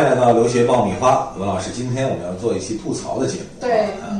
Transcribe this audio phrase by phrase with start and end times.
[0.00, 3.44] 欢迎来到留学爆米花，文老师，今天我们要做一期吐槽的节目。
[3.60, 4.16] 对，啊，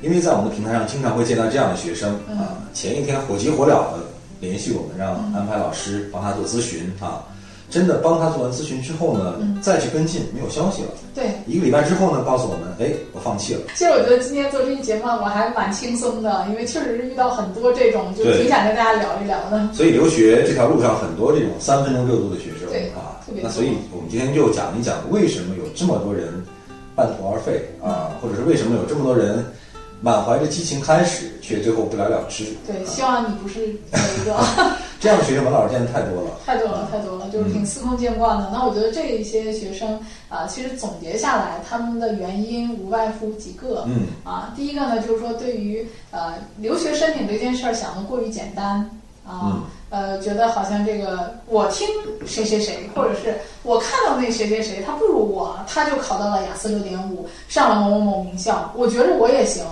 [0.00, 3.98] 因为在我们的平台上经常会见到这样的学生啊，前一天火急火燎的
[4.40, 7.22] 联系我们，让安排老师帮他做咨询啊。
[7.70, 10.88] 真的帮他做完咨询之后呢，再去跟进没有消息了。
[11.14, 13.60] 对，一个礼拜之后呢，告诉我们，哎，我放弃了。
[13.74, 19.68] 其实我觉得今天做这期节目我还蛮轻松的，因为确实是遇到很多这种，就挺想跟大家聊一聊的。
[19.74, 22.87] 所以留学这条路上很多这种三分钟热度的学生啊，
[23.42, 26.32] 那所以我们今天就讲一讲为什么有这么多人
[26.94, 29.44] 半途而废啊，或者是为什么有这么多人。
[30.00, 32.44] 满怀着激情开始，却最后不了了之。
[32.64, 34.38] 对，希望你不是哪一个。
[35.00, 38.48] 这样的学生，文老师见的太多了，太多了，太多了，就是挺司空见惯的。
[38.52, 39.98] 那我觉得这一些学生
[40.28, 43.84] 啊，其实总结下来，他们的原因无外乎几个。
[43.88, 44.06] 嗯。
[44.22, 48.88] 啊，第一个呢，就是说对于呃留学申请这件事儿想的过于简单
[49.26, 51.86] 啊，呃，觉得好像这个我听
[52.26, 59.64] 谁谁谁，或者是我看到那谁谁谁，他不如我，他就考到了雅思六点五，上了某某某名校，我觉得我也行。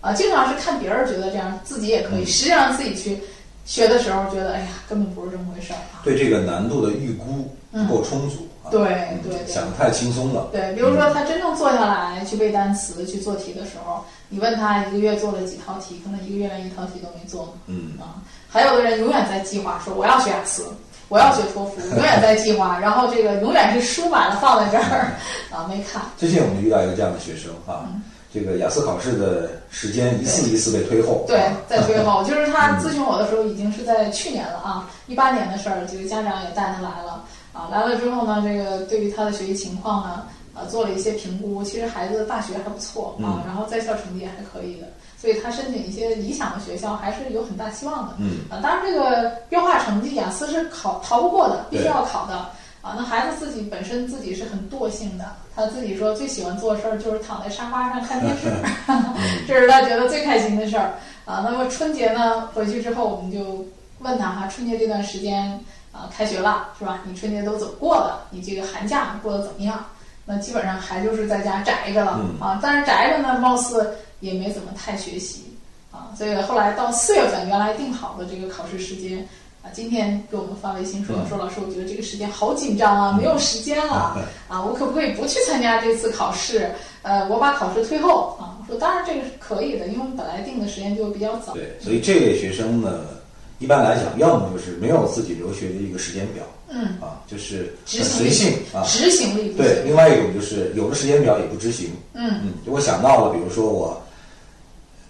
[0.00, 2.24] 啊，经常是看别人觉得这样，自己也可以。
[2.24, 3.16] 实际上自己去
[3.64, 6.02] 学的时候，觉得哎呀，根本不是这么回事儿啊。
[6.02, 8.48] 对这个难度的预估不够充足。
[8.70, 8.80] 对
[9.22, 9.52] 对对。
[9.52, 10.48] 想的太轻松了。
[10.52, 17.54] 对，比如说他真正坐下来去背单词、去做题的时候，你问他一个月做了几套题，可能一个月连一套题都没做。
[17.66, 17.92] 嗯。
[18.00, 20.66] 啊，还有的人永远在计划，说我要学雅思，
[21.08, 25.12] 我要学托福，永远在计划，然后这个永远是书满了放在这儿
[25.50, 26.02] 啊，没看。
[26.16, 27.88] 最近我们遇到一个这样的学生啊。
[28.34, 44.86] 这个雅思考试的时间一次一次被推后，对，在推后， 就是他咨询我的时候已经是在去年了啊，一八年的事儿，这个家长也带他来了啊，来了之后呢，这个对于他的学习情况呢，呃，做了一些评估，其实孩子大学还不错啊，然后在校成绩也还可以的，
[45.18, 52.34] 所以他申请一些理想的学校还是有很大希望的，嗯，啊，当然这个标化成绩雅思是考逃不过的，必须要考的
[52.80, 55.24] 啊，那孩子自己本身自己是很惰性的。
[55.54, 58.50] 他自己说最喜欢做的事儿就是躺在沙发上看电视
[59.46, 60.94] 这是他觉得最开心的事儿
[61.26, 61.42] 啊。
[61.44, 63.62] 那么春节呢，回去之后我们就
[63.98, 65.60] 问他哈，春节这段时间
[65.92, 67.00] 啊，开学了是吧？
[67.04, 68.18] 你春节都怎么过的？
[68.30, 69.84] 你这个寒假过得怎么样？
[70.24, 72.58] 那基本上还就是在家宅着了啊。
[72.62, 75.56] 但是宅着呢，貌似也没怎么太学习
[75.90, 76.08] 啊。
[76.16, 79.26] 所以后来到四月份，原来定好的这个考试时间。
[79.62, 86.68] 啊，今天给我们发微信说说老师，我觉得这个时间好紧张啊，没有时间了啊，我可不可以不去参加这次考试？
[87.02, 88.58] 呃，我把考试推后啊。
[88.60, 91.52] 我说当然这个是可以的，因为本来定的时间就比较早。
[91.52, 93.04] 对，所以这类学生呢，
[93.62, 99.82] 一般来讲，要么就是没有自己留学的一个时间表，嗯，啊，就是随性啊，执行力对。
[99.84, 104.02] 另外一种就是有了时间表也不执行，嗯嗯，就我想到了，比如说我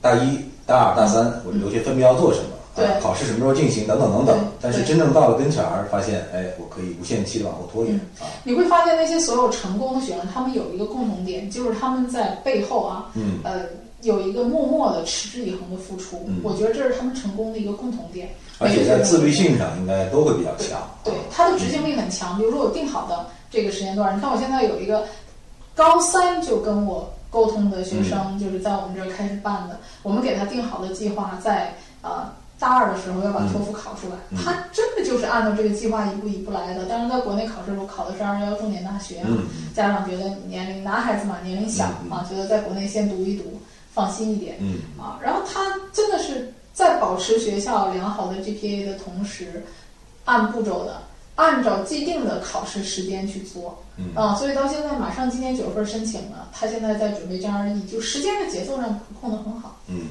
[0.00, 2.50] 大一、大二、大三，我留学分别要做什么。
[2.76, 8.28] 对，考试什么时候进行等等等等，但是真正到了跟前儿，发现哎，我可以无限期的往后拖延啊。
[8.44, 13.62] 你会发现那些所有成功的学生，他们有一个共同点，就是他们在背后啊，嗯，呃，
[14.06, 16.26] 有一个默默的持之以恒的付出。
[16.42, 18.28] 我觉得这是他们成功的一个共同点。
[18.58, 20.80] 而且在自律性上应该都会比较强。
[21.04, 22.38] 对，他的执行力很强。
[22.38, 25.04] 比如说我定好的这个时间段，你看我现在有一个
[25.74, 32.30] 高三就跟我沟通的学生，就是在我们这儿开始办的，我们给他定好的计划，在呃。
[32.58, 36.86] 大二的时候要把托福考出来，他真的就是按照这个计划一步一步来的。
[36.88, 39.28] 但是在国内考试时候考的是二幺幺重点大学啊，
[39.74, 43.60] 家长觉得年龄男孩子嘛年龄小啊，觉得在国内先读一读
[43.96, 44.56] 放心一点
[44.98, 45.18] 啊。
[45.22, 49.64] 然后他真的是在保持学校良好的 GPA 的同时，
[50.26, 51.02] 按步骤的
[51.36, 53.82] 按照既定的考试时间去做
[54.14, 54.34] 啊。
[54.34, 59.80] 所以到现在马上今年九月份申请了，他现在在准备 GRE，就时间的节奏上把控的很好。
[59.88, 60.06] 嗯。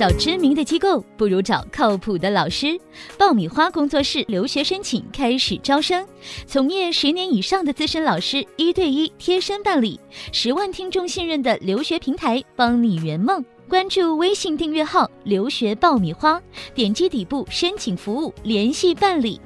[0.00, 2.80] 找知名的机构不如找靠谱的老师。
[3.18, 6.06] 爆米花工作室留学申请开始招生，
[6.46, 10.00] 从业十年以上的资深老师一对一贴身办理，
[10.32, 13.44] 十万听众信任的留学平台，帮你圆梦。
[13.68, 16.40] 关注微信订阅号“留学爆米花”，
[16.74, 19.38] 点击底部申请服务联系办理。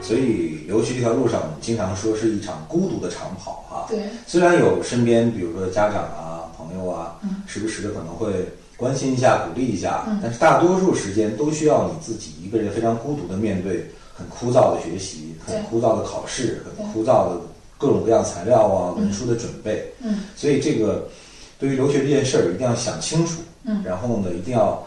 [0.00, 3.86] 所以留学这条路上，经常说是一场孤独的长跑啊。
[3.88, 6.21] 对，虽然有身边，比如说家长啊。
[6.72, 8.32] 朋友啊，时不时的可能会
[8.76, 17.40] 关心一下、鼓励一下，但是大多数时间都需要你自己一个人非常孤独的面对很枯燥的学习、很枯燥的考试、很枯燥的
[17.78, 19.92] 各种各样材料啊、文书的准备。
[20.02, 21.08] 嗯，所以这个
[21.58, 24.84] 对于留学这件事儿一定要想清楚，嗯，然后呢，一定要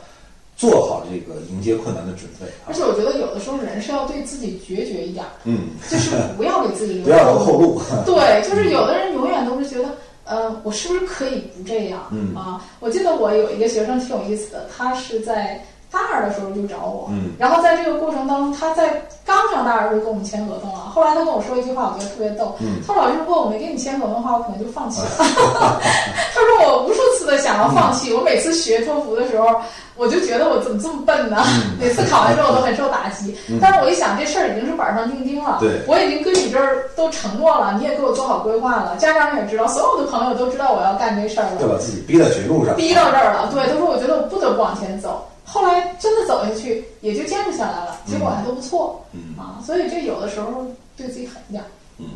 [0.58, 2.48] 做好这个迎接困难的准备。
[2.66, 7.82] 而且我觉得有的时候人是要对自己决绝一点，嗯，就是不要给自己留 不要留后路。
[8.06, 9.90] 对，就是有的人永远都是觉得。
[10.25, 12.07] 呃，我是不是可以不这样？
[12.12, 20.80] 嗯啊，我记得我有一个学生挺有意思的，他是在大二的时候就找我，嗯，然后在这个过程当中，他在刚上大二就跟我们签合同了。
[20.94, 25.08] 后来他跟我说一句话，我觉得特别逗，嗯，他说：“老师，如果我没跟你签合同的话，我可能就放弃了。”
[26.34, 29.48] 他说：“我无数次的想要放弃，我每次学托福的时候，
[29.96, 31.44] 我就觉得我怎么这么笨呢？
[31.80, 33.36] 每次考完之后我都很受打击。
[33.62, 43.50] 但是我一想，这事儿已经是板上钉钉了，对，我已经跟你这儿都承诺了，你也给我做好规划了，家长也知道，所有的朋友都知道我要干这事儿了，就把自己逼在绝路上，逼到这儿了。
[43.54, 45.26] 对，他说我觉得我不得不往前走。
[45.45, 49.01] 后来真的走下去，也就坚持下来了，结果还都不错。
[49.13, 50.65] 嗯啊，所以这有的时候
[50.97, 51.63] 对自己狠一点。
[51.97, 52.07] 嗯，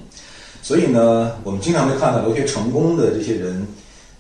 [0.61, 3.65] 所以呢，我们经常会看到留学成功的这些人，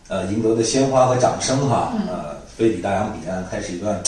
[0.07, 4.01] 呃，赢得的鲜花和掌声哈，呃，飞抵大洋彼岸，开始一段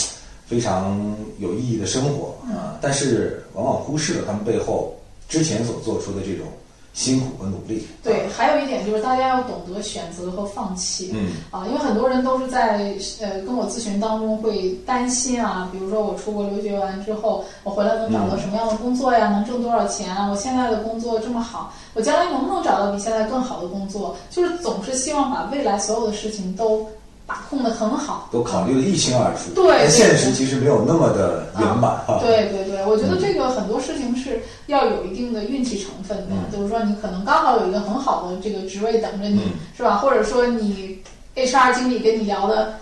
[0.46, 2.78] 非常有意义的生活啊。
[2.80, 4.96] 但是往往忽视了他们背后
[5.28, 6.46] 之前所做出的这种。
[6.92, 7.86] 辛苦和努力。
[8.02, 11.10] 对，还有一点就是大家要懂得选择和放弃。
[11.14, 19.28] 嗯啊，因为很多人都是在呃跟我咨询当中会担心啊，比如说我出国留学完之后，我回来能找到什么样的工作呀？
[19.30, 20.28] 能挣多少钱啊？
[20.30, 24.14] 我现在的工作这么好，我将来能不能找到比现在更好的工作？
[24.30, 26.86] 就是总是希望把未来所有的事情都。
[27.32, 29.50] 把控的很好，都考虑的一清二楚。
[29.54, 32.18] 对，现实其实没有那么的圆满哈。
[32.20, 39.40] 对对对，我觉得这个很多事情是要有一定的运气成分的，就是说你可能刚好有一个很好的这个职位等着你，
[39.74, 39.96] 是吧？
[39.96, 40.98] 或者说你
[41.34, 42.74] HR 经理跟你聊的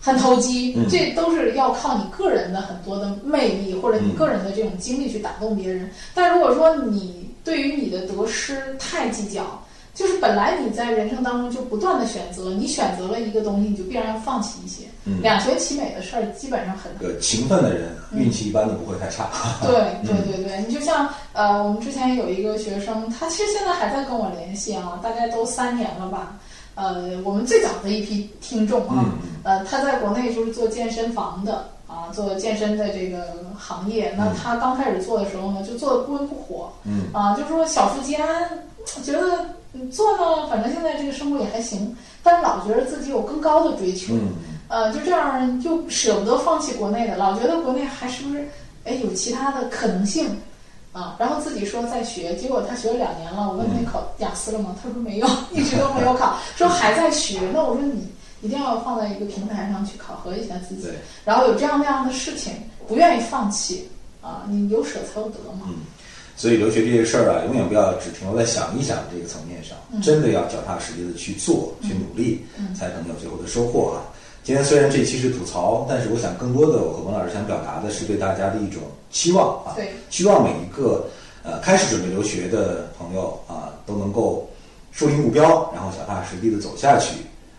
[0.00, 5.90] 很投机，这都是要靠你个人的很多的魅力或者你个人的这种经历去打动别人。
[6.14, 9.62] 但如果说你对于你的得失太计较，
[9.94, 14.84] 就是本来你在人生当中就不断的选择，你选择了一个东西，你就必然要放弃一些。
[15.04, 17.20] 嗯，两全其美的事儿基本上很难。
[17.20, 19.28] 勤奋的人运气一般都不会太差。
[19.62, 19.72] 对
[20.06, 26.38] 对对对，你就像呃，我们之前有一个学生，他其实现在还在跟我联系啊，大概都三年了吧。
[26.74, 29.04] 呃，我们最早的一批听众啊，
[29.42, 34.14] 呃，他在国内就是做健身房的啊，做健身的这个行业。
[34.16, 36.72] 那他刚开始做的时候呢，就做的不温不火。
[36.84, 38.26] 嗯啊，就说小富即安，
[39.02, 39.44] 觉得。
[39.90, 44.12] 做呢，反正现在这个生活也还行，但老觉得自己有更高的追求，
[44.68, 48.46] 呃，就这样就舍不得放弃国内的，老觉得国内还是不是
[48.84, 50.28] 哎有其他的可能性
[50.92, 51.16] 啊？
[51.18, 54.76] 然后自己说在学，结果他学了两年了，我问他你考雅思了吗？
[54.82, 57.40] 他说没有， 一直都没有考，说还在学。
[57.54, 58.06] 那我说你
[58.42, 60.88] 一定要放在一个平台上去考核一下自己，
[61.24, 62.52] 然后有这样那样的事情，
[62.86, 63.88] 不愿意放弃
[64.20, 65.70] 啊，你有舍才有得嘛。
[66.36, 72.44] 所以留学这些事儿啊，永远不要只停留在想一想这个层面上，真的要脚踏实地的去做、去努力，
[72.74, 74.02] 才能有最后的收获啊。
[74.42, 79.74] 今天虽然这期是吐槽，但是我想更多的我和文老师想表达的是对大家的一种期望啊。
[79.76, 81.06] 对，希望每一个
[81.44, 84.50] 呃开始准备留学的朋友啊，都能够
[84.90, 87.14] 树立目标，然后脚踏实地的走下去，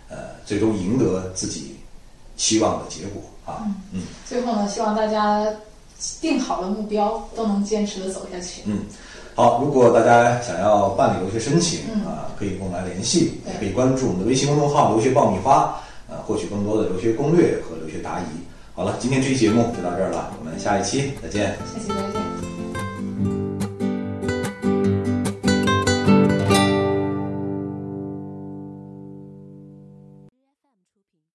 [0.09, 1.75] 呃，最终赢得自己
[2.35, 3.63] 期望的结果啊。
[3.93, 5.45] 嗯，最后呢，希望大家。
[6.21, 8.61] 定好了目标，都能坚持的走下去。
[8.65, 8.79] 嗯，
[9.35, 15.79] 好，如果大家想要办理留学申请啊，可以跟我们来联系，也可以关注我们的微信公众号“留学爆米花”，
[16.09, 18.23] 呃，获取更多的留学攻略和留学答疑。
[18.75, 21.57] 好了，今天这期节目就到这儿了，我们下一期再见。
[21.73, 22.32] 下期再见。